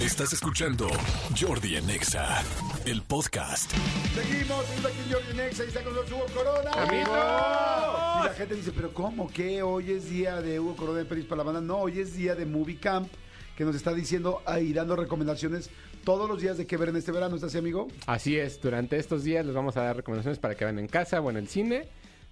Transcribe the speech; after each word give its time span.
Estás 0.00 0.32
escuchando 0.32 0.88
Jordi 1.38 1.76
Anexa, 1.76 2.42
el 2.86 3.02
podcast. 3.02 3.70
Seguimos, 4.14 4.64
seguimos 4.64 4.90
aquí 4.90 4.98
en 5.04 5.12
Jordi 5.12 5.36
Nexa 5.36 5.64
y 5.64 5.68
está 5.68 5.82
con 5.84 5.94
nosotros 5.94 6.20
Hugo 6.22 6.42
Corona. 6.42 6.70
¡Amigos! 6.72 8.22
Y 8.22 8.24
la 8.24 8.34
gente 8.34 8.54
dice, 8.54 8.72
pero 8.74 8.94
¿cómo 8.94 9.30
que 9.30 9.62
hoy 9.62 9.92
es 9.92 10.08
día 10.08 10.40
de 10.40 10.58
Hugo 10.58 10.74
Corona 10.74 11.00
de 11.00 11.04
Pelis 11.04 11.26
para 11.26 11.38
la 11.38 11.42
banda? 11.44 11.60
No, 11.60 11.80
hoy 11.80 12.00
es 12.00 12.14
día 12.14 12.34
de 12.34 12.46
Movie 12.46 12.78
Camp, 12.78 13.12
que 13.58 13.64
nos 13.66 13.76
está 13.76 13.92
diciendo 13.92 14.42
y 14.58 14.72
dando 14.72 14.96
recomendaciones 14.96 15.68
todos 16.02 16.26
los 16.30 16.40
días 16.40 16.56
de 16.56 16.66
qué 16.66 16.78
ver 16.78 16.88
en 16.88 16.96
este 16.96 17.12
verano. 17.12 17.34
¿Estás 17.34 17.50
así, 17.50 17.58
amigo? 17.58 17.88
Así 18.06 18.38
es, 18.38 18.58
durante 18.62 18.96
estos 18.96 19.22
días 19.22 19.44
les 19.44 19.54
vamos 19.54 19.76
a 19.76 19.82
dar 19.82 19.96
recomendaciones 19.96 20.38
para 20.38 20.54
que 20.54 20.64
vean 20.64 20.78
en 20.78 20.88
casa 20.88 21.20
o 21.20 21.28
en 21.28 21.36
el 21.36 21.46
cine, 21.46 21.88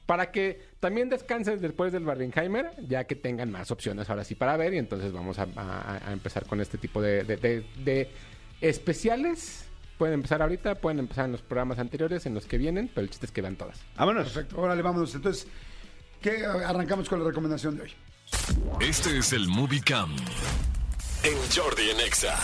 para 0.08 0.30
que 0.32 0.58
también 0.80 1.10
descansen 1.10 1.60
después 1.60 1.92
del 1.92 2.02
Barbenheimer, 2.04 2.70
ya 2.88 3.04
que 3.04 3.14
tengan 3.14 3.50
más 3.52 3.70
opciones 3.70 4.08
ahora 4.08 4.24
sí 4.24 4.34
para 4.34 4.56
ver. 4.56 4.72
Y 4.72 4.78
entonces 4.78 5.12
vamos 5.12 5.38
a, 5.38 5.46
a- 5.54 6.00
a 6.08 6.12
empezar 6.14 6.46
con 6.46 6.62
este 6.62 6.78
tipo 6.78 7.02
de, 7.02 7.24
de- 7.24 7.36
de- 7.36 7.66
de 7.84 8.10
especiales. 8.62 9.66
Pueden 9.98 10.14
empezar 10.14 10.40
ahorita, 10.40 10.76
pueden 10.76 10.98
empezar 11.00 11.26
en 11.26 11.32
los 11.32 11.42
programas 11.42 11.78
anteriores, 11.78 12.24
en 12.24 12.32
los 12.32 12.46
que 12.46 12.56
vienen, 12.56 12.88
pero 12.88 13.02
el 13.04 13.10
chiste 13.10 13.26
es 13.26 13.32
que 13.32 13.42
vean 13.42 13.56
todas. 13.56 13.80
Vámonos. 13.96 14.24
Perfecto, 14.32 14.58
órale, 14.58 14.80
vámonos. 14.80 15.14
Entonces, 15.14 15.46
¿qué 16.22 16.46
arrancamos 16.46 17.06
con 17.08 17.20
la 17.22 17.26
recomendación 17.28 17.76
de 17.76 17.82
hoy? 17.82 17.92
Este 18.80 19.18
es 19.18 19.34
el 19.34 19.46
Movie 19.46 19.82
Cam 19.82 20.16
en 21.22 21.36
Jordi 21.54 21.90
Anexa. 21.90 22.34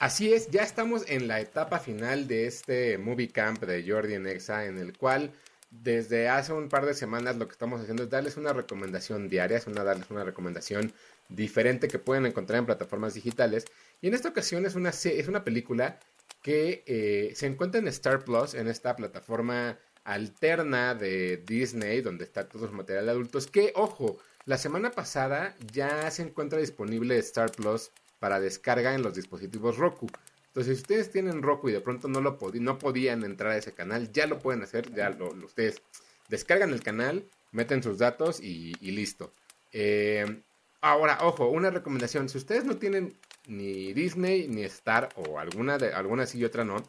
Así 0.00 0.32
es, 0.32 0.48
ya 0.48 0.62
estamos 0.62 1.04
en 1.08 1.28
la 1.28 1.40
etapa 1.40 1.78
final 1.78 2.26
de 2.26 2.46
este 2.46 2.96
movie 2.96 3.28
camp 3.28 3.62
de 3.64 3.84
Jordi 3.86 4.14
en 4.14 4.26
Exa, 4.26 4.64
en 4.64 4.78
el 4.78 4.96
cual 4.96 5.30
desde 5.70 6.26
hace 6.26 6.54
un 6.54 6.70
par 6.70 6.86
de 6.86 6.94
semanas 6.94 7.36
lo 7.36 7.46
que 7.46 7.52
estamos 7.52 7.82
haciendo 7.82 8.04
es 8.04 8.08
darles 8.08 8.38
una 8.38 8.54
recomendación 8.54 9.28
diaria, 9.28 9.58
es 9.58 9.66
una 9.66 9.84
darles 9.84 10.10
una 10.10 10.24
recomendación 10.24 10.94
diferente 11.28 11.86
que 11.86 11.98
pueden 11.98 12.24
encontrar 12.24 12.60
en 12.60 12.64
plataformas 12.64 13.12
digitales. 13.12 13.66
Y 14.00 14.08
en 14.08 14.14
esta 14.14 14.30
ocasión 14.30 14.64
es 14.64 14.74
una, 14.74 14.88
es 14.88 15.28
una 15.28 15.44
película 15.44 16.00
que 16.40 16.82
eh, 16.86 17.34
se 17.36 17.46
encuentra 17.46 17.78
en 17.78 17.88
Star 17.88 18.24
Plus, 18.24 18.54
en 18.54 18.68
esta 18.68 18.96
plataforma 18.96 19.78
alterna 20.04 20.94
de 20.94 21.36
Disney, 21.46 22.00
donde 22.00 22.24
está 22.24 22.48
todo 22.48 22.66
su 22.66 22.72
material 22.72 23.04
de 23.04 23.10
adultos, 23.10 23.48
que, 23.48 23.74
ojo, 23.76 24.16
la 24.46 24.56
semana 24.56 24.92
pasada 24.92 25.54
ya 25.74 26.10
se 26.10 26.22
encuentra 26.22 26.58
disponible 26.58 27.18
Star 27.18 27.52
Plus 27.52 27.90
para 28.20 28.38
descarga 28.38 28.94
en 28.94 29.02
los 29.02 29.14
dispositivos 29.14 29.78
Roku. 29.78 30.06
Entonces, 30.46 30.76
si 30.76 30.82
ustedes 30.82 31.10
tienen 31.10 31.42
Roku 31.42 31.68
y 31.68 31.72
de 31.72 31.80
pronto 31.80 32.06
no, 32.06 32.20
lo 32.20 32.38
podían 32.78 33.24
entrar 33.24 33.52
a 33.52 33.56
ese 33.56 33.72
canal, 33.72 34.12
ya 34.12 34.26
lo 34.26 34.38
pueden 34.38 34.62
hacer, 34.62 34.92
ya 34.94 35.16
ustedes 35.44 35.82
descargan 36.28 36.70
el 36.70 36.82
canal, 36.82 37.24
meten 37.50 37.82
sus 37.82 37.98
datos 37.98 38.40
y, 38.40 38.74
listo. 38.82 39.32
Eh, 39.72 40.42
ahora, 40.80 41.18
ojo, 41.22 41.48
una 41.48 41.70
recomendación, 41.70 42.28
si 42.28 42.38
ustedes 42.38 42.64
no 42.64 42.76
tienen 42.76 43.16
ni 43.46 43.92
Disney 43.92 44.48
ni 44.48 44.62
Star 44.64 45.08
o 45.16 45.38
alguna, 45.38 45.78
de, 45.78 45.92
alguna 45.92 46.26
sí 46.26 46.38
y 46.38 46.44
otra 46.44 46.64
no, 46.64 46.82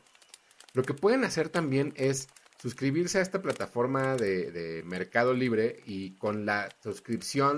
lo 0.74 0.84
que 0.84 0.94
pueden 0.94 1.24
hacer 1.24 1.50
también 1.50 1.94
es 1.96 2.30
suscribirse 2.60 3.20
a 3.20 3.22
esta 3.22 3.42
plataforma 3.42 4.16
de, 4.16 4.52
de 4.52 4.84
Mercado 4.84 5.34
Libre 5.34 5.82
y 5.86 6.12
con 6.16 6.46
la 6.46 6.70
suscripción 6.82 7.58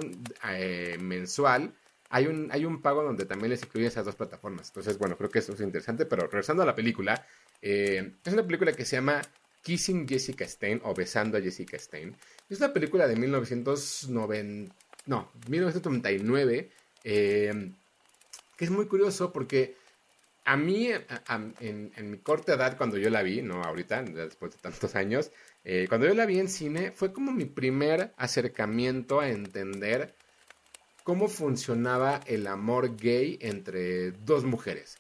eh, 0.50 0.98
mensual 1.02 1.74
hay 2.14 2.28
un, 2.28 2.48
hay 2.52 2.64
un 2.64 2.80
pago 2.80 3.02
donde 3.02 3.26
también 3.26 3.50
les 3.50 3.64
incluyen 3.64 3.88
esas 3.88 4.06
dos 4.06 4.16
plataformas. 4.16 4.68
Entonces, 4.68 5.00
bueno, 5.00 5.18
creo 5.18 5.32
que 5.32 5.40
eso 5.40 5.54
es 5.54 5.62
interesante, 5.62 6.06
pero 6.06 6.28
regresando 6.28 6.62
a 6.62 6.66
la 6.68 6.76
película, 6.76 7.26
eh, 7.60 8.14
es 8.24 8.34
una 8.34 8.46
película 8.46 8.72
que 8.72 8.86
se 8.86 8.98
llama 8.98 9.20
Kissing 9.64 10.08
Jessica 10.08 10.48
Stein 10.48 10.80
o 10.84 10.94
Besando 10.94 11.40
a 11.40 11.42
Jessica 11.42 11.80
Stein. 11.80 12.16
Es 12.52 12.60
una 12.60 12.72
película 12.72 13.08
de 13.08 13.16
1990, 13.16 14.76
no, 15.08 15.32
1999, 15.50 16.70
eh, 17.04 17.72
que 18.58 18.66
es 18.66 18.70
muy 18.70 18.86
curioso 18.86 19.34
porque 19.34 19.76
a 20.46 20.56
mí, 20.56 20.92
en, 20.92 21.92
en 21.96 22.12
mi 22.12 22.20
corta 22.20 22.54
edad, 22.54 22.78
cuando 22.78 22.98
yo 22.98 23.10
la 23.10 23.24
vi, 23.24 23.42
no 23.42 23.64
ahorita, 23.64 24.04
después 24.04 24.52
de 24.52 24.60
tantos 24.60 24.94
años, 24.94 25.32
eh, 25.64 25.88
cuando 25.90 26.06
yo 26.06 26.14
la 26.14 26.28
vi 26.28 26.40
en 26.40 26.50
cine, 26.50 26.92
fue 26.92 27.12
como 27.12 27.32
mi 27.32 27.46
primer 27.46 28.14
acercamiento 28.18 29.20
a 29.20 29.30
entender 29.30 30.14
cómo 31.04 31.28
funcionaba 31.28 32.22
el 32.26 32.48
amor 32.48 32.96
gay 32.98 33.38
entre 33.42 34.12
dos 34.12 34.44
mujeres. 34.44 34.98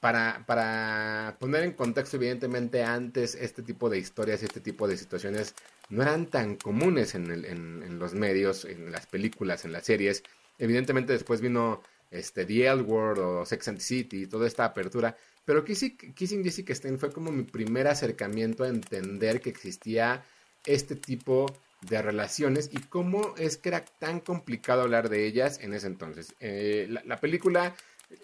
Para, 0.00 0.44
para 0.46 1.36
poner 1.40 1.64
en 1.64 1.72
contexto, 1.72 2.16
evidentemente, 2.16 2.82
antes 2.84 3.34
este 3.34 3.62
tipo 3.62 3.88
de 3.88 3.98
historias, 3.98 4.42
este 4.42 4.60
tipo 4.60 4.86
de 4.86 4.96
situaciones 4.96 5.54
no 5.88 6.02
eran 6.02 6.26
tan 6.26 6.56
comunes 6.56 7.14
en, 7.14 7.98
los 7.98 8.14
medios, 8.14 8.64
en 8.64 8.92
las 8.92 9.06
películas, 9.06 9.64
en 9.64 9.72
las 9.72 9.84
series. 9.84 10.22
Evidentemente 10.58 11.12
después 11.12 11.40
vino 11.40 11.82
este, 12.10 12.44
The 12.44 12.66
L 12.66 12.82
Word 12.82 13.18
o 13.18 13.46
Sex 13.46 13.68
and 13.68 13.78
the 13.78 13.84
City, 13.84 14.26
toda 14.26 14.46
esta 14.46 14.64
apertura. 14.64 15.16
Pero 15.44 15.64
Kissing, 15.64 15.96
Kissing 16.14 16.42
Jessica 16.42 16.74
Stein 16.74 16.98
fue 16.98 17.12
como 17.12 17.30
mi 17.30 17.44
primer 17.44 17.86
acercamiento 17.86 18.64
a 18.64 18.68
entender 18.68 19.40
que 19.40 19.50
existía 19.50 20.24
este 20.64 20.96
tipo 20.96 21.46
de 21.82 22.02
relaciones 22.02 22.70
y 22.72 22.78
cómo 22.78 23.34
es 23.36 23.56
que 23.56 23.68
era 23.68 23.84
tan 23.84 24.20
complicado 24.20 24.82
hablar 24.82 25.08
de 25.08 25.26
ellas 25.26 25.58
en 25.62 25.74
ese 25.74 25.86
entonces. 25.86 26.34
Eh, 26.40 26.86
la, 26.90 27.02
la 27.04 27.16
película, 27.18 27.74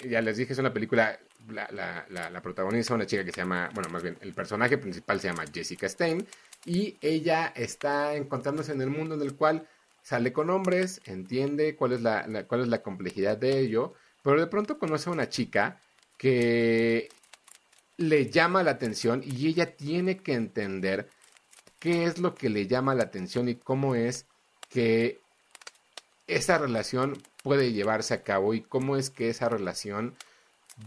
ya 0.08 0.20
les 0.20 0.36
dije, 0.36 0.52
es 0.52 0.58
una 0.58 0.72
película, 0.72 1.18
la, 1.48 1.68
la, 2.10 2.30
la, 2.30 2.42
protagoniza 2.42 2.94
una 2.94 3.06
chica 3.06 3.24
que 3.24 3.32
se 3.32 3.40
llama, 3.40 3.70
bueno, 3.74 3.90
más 3.90 4.02
bien, 4.02 4.16
el 4.20 4.32
personaje 4.32 4.78
principal 4.78 5.20
se 5.20 5.28
llama 5.28 5.44
Jessica 5.52 5.88
Stein 5.88 6.26
y 6.64 6.96
ella 7.00 7.52
está 7.54 8.14
encontrándose 8.14 8.72
en 8.72 8.80
el 8.80 8.90
mundo 8.90 9.14
en 9.14 9.22
el 9.22 9.34
cual 9.34 9.66
sale 10.02 10.32
con 10.32 10.50
hombres, 10.50 11.00
entiende 11.04 11.76
cuál 11.76 11.92
es 11.92 12.00
la- 12.00 12.44
cuál 12.48 12.62
es 12.62 12.68
la 12.68 12.82
complejidad 12.82 13.36
de 13.36 13.58
ello, 13.60 13.94
pero 14.22 14.40
de 14.40 14.46
pronto 14.46 14.78
conoce 14.78 15.10
a 15.10 15.12
una 15.12 15.28
chica 15.28 15.80
que 16.16 17.08
le 17.96 18.30
llama 18.30 18.62
la 18.62 18.72
atención 18.72 19.22
y 19.24 19.46
ella 19.48 19.76
tiene 19.76 20.18
que 20.18 20.34
entender 20.34 21.08
qué 21.82 22.04
es 22.04 22.18
lo 22.18 22.36
que 22.36 22.48
le 22.48 22.68
llama 22.68 22.94
la 22.94 23.02
atención 23.02 23.48
y 23.48 23.56
cómo 23.56 23.96
es 23.96 24.26
que 24.68 25.18
esa 26.28 26.56
relación 26.56 27.20
puede 27.42 27.72
llevarse 27.72 28.14
a 28.14 28.22
cabo 28.22 28.54
y 28.54 28.60
cómo 28.60 28.96
es 28.96 29.10
que 29.10 29.28
esa 29.28 29.48
relación 29.48 30.14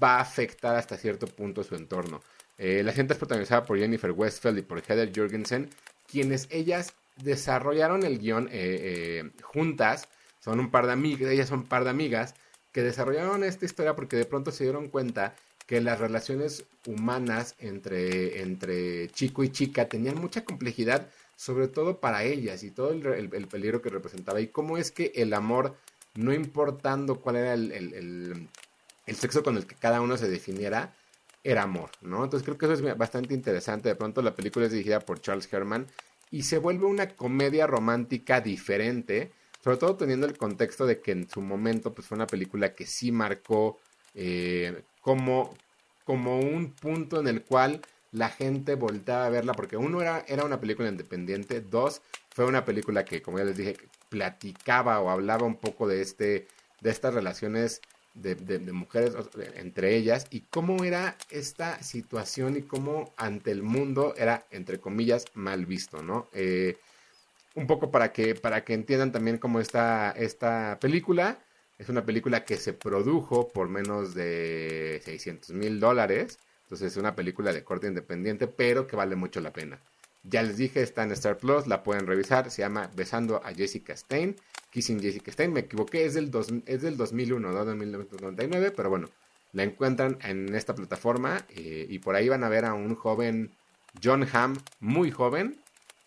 va 0.01 0.15
a 0.15 0.21
afectar 0.21 0.77
hasta 0.77 0.95
cierto 0.95 1.27
punto 1.27 1.65
su 1.65 1.75
entorno. 1.75 2.21
Eh, 2.57 2.81
la 2.81 2.93
gente 2.93 3.11
es 3.11 3.19
protagonizada 3.19 3.65
por 3.65 3.77
Jennifer 3.77 4.11
Westfeld 4.11 4.59
y 4.59 4.61
por 4.61 4.81
Heather 4.81 5.11
Jorgensen, 5.13 5.69
quienes 6.09 6.47
ellas 6.49 6.93
desarrollaron 7.17 8.03
el 8.05 8.17
guion 8.17 8.47
eh, 8.47 8.51
eh, 8.53 9.31
juntas, 9.43 10.07
son 10.39 10.61
un 10.61 10.71
par 10.71 10.85
de 10.85 10.93
amigas, 10.93 11.29
ellas 11.29 11.49
son 11.49 11.59
un 11.59 11.67
par 11.67 11.83
de 11.83 11.89
amigas, 11.89 12.35
que 12.71 12.83
desarrollaron 12.83 13.43
esta 13.43 13.65
historia 13.65 13.97
porque 13.97 14.15
de 14.15 14.25
pronto 14.25 14.51
se 14.51 14.63
dieron 14.63 14.87
cuenta 14.87 15.35
que 15.65 15.81
las 15.81 15.99
relaciones 15.99 16.65
humanas 16.85 17.55
entre, 17.59 18.41
entre 18.41 19.09
chico 19.09 19.43
y 19.43 19.49
chica 19.49 19.89
tenían 19.89 20.19
mucha 20.19 20.45
complejidad, 20.45 21.09
sobre 21.35 21.67
todo 21.67 21.99
para 21.99 22.23
ellas 22.23 22.63
y 22.63 22.71
todo 22.71 22.91
el, 22.91 23.05
el- 23.05 23.33
el 23.33 23.47
peligro 23.47 23.81
que 23.81 23.89
representaba 23.89 24.39
y 24.41 24.47
cómo 24.47 24.77
es 24.77 24.91
que 24.91 25.11
el 25.15 25.33
amor, 25.33 25.75
no 26.15 26.33
importando 26.33 27.19
cuál 27.19 27.37
era 27.37 27.53
el- 27.55 28.49
el 29.05 29.15
sexo 29.15 29.43
con 29.43 29.57
el 29.57 29.65
que 29.65 29.75
cada 29.75 30.01
uno 30.01 30.17
se 30.17 30.29
definiera, 30.29 30.93
era 31.43 31.63
amor, 31.63 31.91
¿no? 32.01 32.23
Entonces 32.23 32.43
creo 32.43 32.57
que 32.57 32.65
eso 32.65 32.73
es 32.87 32.97
bastante 32.97 33.33
interesante. 33.33 33.89
De 33.89 33.95
pronto 33.95 34.21
la 34.21 34.35
película 34.35 34.65
es 34.65 34.71
dirigida 34.71 34.99
por 34.99 35.21
Charles 35.21 35.51
Herman 35.51 35.85
y 36.31 36.43
se 36.43 36.57
vuelve 36.57 36.85
una 36.85 37.09
comedia 37.15 37.67
romántica 37.67 38.41
diferente, 38.41 39.31
sobre 39.63 39.77
todo 39.77 39.95
teniendo 39.95 40.25
el 40.25 40.37
contexto 40.37 40.85
de 40.87 41.01
que 41.01 41.11
en 41.11 41.29
su 41.29 41.41
momento 41.41 41.93
pues 41.93 42.07
fue 42.07 42.15
una 42.15 42.27
película 42.27 42.73
que 42.73 42.85
sí 42.87 43.11
marcó 43.11 43.79
eh, 44.15 44.85
como, 45.01 45.61
como 46.03 46.39
un 46.39 46.73
punto 46.75 47.19
en 47.19 47.27
el 47.27 47.43
cual 47.45 47.81
la 48.11 48.29
gente 48.29 48.75
volteaba 48.75 49.25
a 49.27 49.29
verla, 49.29 49.53
porque 49.53 49.77
uno 49.77 50.01
era, 50.01 50.23
era 50.27 50.45
una 50.45 50.59
película 50.61 50.89
independiente, 50.89 51.61
dos, 51.61 52.01
fue 52.31 52.45
una 52.45 52.65
película 52.65 53.05
que, 53.05 53.21
como 53.21 53.39
ya 53.39 53.45
les 53.45 53.57
dije, 53.57 53.77
platicaba 54.09 54.99
o 55.01 55.09
hablaba 55.09 55.45
un 55.45 55.57
poco 55.59 55.87
de, 55.87 56.01
este, 56.01 56.47
de 56.79 56.89
estas 56.91 57.13
relaciones 57.13 57.81
de, 58.13 58.35
de- 58.35 58.59
mujeres 58.71 59.13
entre 59.55 59.95
ellas 59.97 60.27
y 60.29 60.41
cómo 60.47 60.83
era 60.85 61.17
esta 61.29 61.83
situación 61.83 62.55
y 62.57 62.63
cómo 62.63 63.13
ante 63.17 63.51
el 63.51 63.63
mundo 63.63 64.13
era, 64.17 64.47
entre 64.51 64.79
comillas, 64.79 65.25
mal 65.33 65.65
visto, 65.65 66.01
¿no? 66.01 66.29
Eh, 66.33 66.79
un 67.55 67.67
poco 67.67 67.91
para 67.91 68.11
que, 68.13 68.35
para 68.35 68.63
que 68.65 68.73
entiendan 68.73 69.11
también 69.11 69.37
cómo 69.37 69.59
está 69.59 70.11
esta 70.11 70.79
película. 70.81 71.44
Es 71.77 71.89
una 71.89 72.05
película 72.05 72.45
que 72.45 72.57
se 72.57 72.73
produjo 72.73 73.49
por 73.49 73.67
menos 73.69 74.13
de 74.13 75.01
600 75.03 75.51
mil 75.51 75.79
dólares. 75.79 76.39
Entonces 76.63 76.93
es 76.93 76.97
una 76.97 77.15
película 77.15 77.51
de 77.53 77.63
corte 77.63 77.87
independiente, 77.87 78.47
pero 78.47 78.87
que 78.87 78.95
vale 78.95 79.15
mucho 79.15 79.39
la 79.41 79.51
pena. 79.53 79.79
Ya 80.23 80.41
les 80.41 80.57
dije, 80.57 80.81
está 80.81 81.03
en 81.03 81.11
Star 81.11 81.37
Plus, 81.37 81.67
la 81.67 81.83
pueden 81.83 82.07
revisar. 82.07 82.49
Se 82.49 82.61
llama 82.63 82.89
Besando 82.95 83.41
a 83.43 83.53
Jessica 83.53 83.95
Stein. 83.95 84.35
Kissing 84.71 84.99
Jessica 84.99 85.31
Stein, 85.31 85.53
me 85.53 85.61
equivoqué, 85.61 86.05
es 86.05 86.15
del, 86.15 86.31
dos- 86.31 86.51
es 86.65 86.81
del 86.81 86.97
2001, 86.97 87.51
no 87.51 87.63
de 87.65 87.75
1999, 87.75 88.71
pero 88.75 88.89
bueno, 88.89 89.07
la 89.53 89.63
encuentran 89.63 90.17
en 90.21 90.53
esta 90.53 90.75
plataforma 90.75 91.45
eh, 91.49 91.85
y 91.89 91.99
por 91.99 92.15
ahí 92.15 92.27
van 92.27 92.43
a 92.43 92.49
ver 92.49 92.65
a 92.65 92.73
un 92.73 92.93
joven 92.95 93.51
John 94.03 94.27
Hamm, 94.33 94.57
muy 94.81 95.11
joven, 95.11 95.61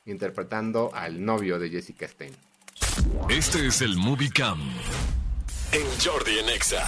interpretando 0.05 0.91
al 0.95 1.25
novio 1.25 1.59
de 1.59 1.71
Jessica 1.71 2.07
Stein. 2.09 2.35
Este 3.31 3.67
es 3.67 3.81
el 3.81 3.97
Movie 3.97 4.31
Cam 4.35 4.61
en 5.73 5.87
Jordi 6.05 6.39
en 6.39 6.49
Exa. 6.49 6.85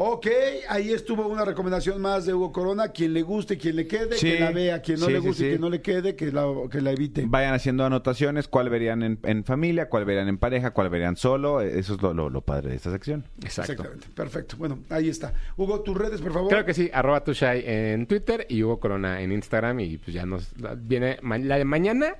Ok, 0.00 0.28
ahí 0.68 0.92
estuvo 0.92 1.26
una 1.26 1.44
recomendación 1.44 2.00
más 2.00 2.24
de 2.24 2.32
Hugo 2.32 2.52
Corona. 2.52 2.92
Quien 2.92 3.12
le 3.12 3.22
guste, 3.22 3.58
quien 3.58 3.74
le 3.74 3.88
quede, 3.88 4.16
Sí, 4.16 4.30
que 4.30 4.38
la 4.40 4.52
vea. 4.52 4.80
Quien 4.80 5.00
no 5.00 5.06
sí, 5.06 5.12
le 5.12 5.20
sí, 5.20 5.26
guste, 5.26 5.42
sí. 5.42 5.48
quien 5.48 5.60
no 5.60 5.70
le 5.70 5.82
quede, 5.82 6.14
que 6.14 6.30
la, 6.30 6.46
que 6.70 6.80
la 6.80 6.92
evite. 6.92 7.24
Vayan 7.26 7.52
haciendo 7.54 7.84
anotaciones, 7.84 8.46
cuál 8.46 8.68
verían 8.70 9.02
en, 9.02 9.18
en 9.24 9.42
familia, 9.42 9.88
cuál 9.88 10.04
verían 10.04 10.28
en 10.28 10.38
pareja, 10.38 10.70
cuál 10.70 10.88
verían 10.88 11.16
solo. 11.16 11.60
Eso 11.62 11.94
es 11.96 12.02
lo, 12.02 12.14
lo- 12.14 12.30
lo 12.30 12.42
padre 12.42 12.70
de 12.70 12.76
esta 12.76 12.92
sección. 12.92 13.24
Exacto. 13.42 13.72
Exactamente, 13.72 14.06
perfecto. 14.14 14.54
Bueno, 14.56 14.78
ahí 14.90 15.08
está. 15.08 15.34
Hugo, 15.56 15.80
tus 15.80 15.96
redes, 15.98 16.20
por 16.20 16.32
favor. 16.32 16.48
Creo 16.48 16.64
que 16.64 16.74
sí, 16.74 16.88
arroba 16.94 17.24
tushai 17.24 17.64
en 17.66 18.06
Twitter 18.06 18.46
y 18.48 18.62
Hugo 18.62 18.78
Corona 18.78 19.20
en 19.20 19.32
Instagram 19.32 19.80
y 19.80 19.98
pues 19.98 20.14
ya 20.14 20.24
nos 20.24 20.52
viene, 20.76 21.18
ma- 21.22 21.38
la 21.38 21.58
de 21.58 21.64
mañana 21.64 22.14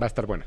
va 0.00 0.04
a 0.04 0.06
estar 0.06 0.24
buena. 0.24 0.46